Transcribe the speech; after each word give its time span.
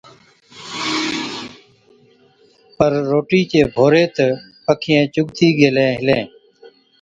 پَر 2.77 2.91
روٽِي 3.09 3.41
چي 3.49 3.59
ڀوري 3.75 4.05
تہ 4.15 4.27
پَکِيئَين 4.65 5.05
چُگتِي 5.13 5.47
گيلين 5.57 5.91
هِلين، 5.97 6.23